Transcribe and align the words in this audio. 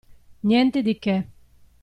Niente 0.49 0.81
di 0.81 0.97
che. 1.03 1.15